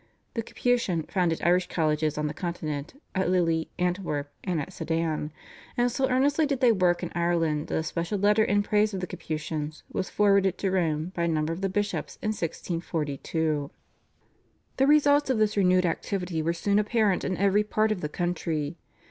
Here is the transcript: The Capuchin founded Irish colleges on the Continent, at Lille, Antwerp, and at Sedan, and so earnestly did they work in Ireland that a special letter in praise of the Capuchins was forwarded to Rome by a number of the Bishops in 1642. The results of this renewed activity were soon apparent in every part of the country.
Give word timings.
The 0.33 0.41
Capuchin 0.41 1.03
founded 1.03 1.43
Irish 1.43 1.67
colleges 1.67 2.17
on 2.17 2.25
the 2.25 2.33
Continent, 2.33 2.99
at 3.13 3.29
Lille, 3.29 3.65
Antwerp, 3.77 4.31
and 4.43 4.59
at 4.59 4.73
Sedan, 4.73 5.31
and 5.77 5.91
so 5.91 6.09
earnestly 6.09 6.47
did 6.47 6.59
they 6.59 6.71
work 6.71 7.03
in 7.03 7.11
Ireland 7.13 7.67
that 7.67 7.77
a 7.77 7.83
special 7.83 8.17
letter 8.17 8.43
in 8.43 8.63
praise 8.63 8.95
of 8.95 8.99
the 8.99 9.05
Capuchins 9.05 9.83
was 9.93 10.09
forwarded 10.09 10.57
to 10.57 10.71
Rome 10.71 11.11
by 11.13 11.25
a 11.25 11.27
number 11.27 11.53
of 11.53 11.61
the 11.61 11.69
Bishops 11.69 12.17
in 12.23 12.29
1642. 12.29 13.69
The 14.77 14.87
results 14.87 15.29
of 15.29 15.37
this 15.37 15.55
renewed 15.55 15.85
activity 15.85 16.41
were 16.41 16.51
soon 16.53 16.79
apparent 16.79 17.23
in 17.23 17.37
every 17.37 17.63
part 17.63 17.91
of 17.91 18.01
the 18.01 18.09
country. 18.09 18.77